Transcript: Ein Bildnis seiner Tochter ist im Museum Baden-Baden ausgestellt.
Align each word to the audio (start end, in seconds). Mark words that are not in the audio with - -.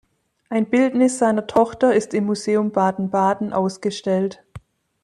Ein 0.49 0.67
Bildnis 0.67 1.19
seiner 1.19 1.45
Tochter 1.45 1.93
ist 1.93 2.15
im 2.15 2.25
Museum 2.25 2.71
Baden-Baden 2.71 3.53
ausgestellt. 3.53 4.43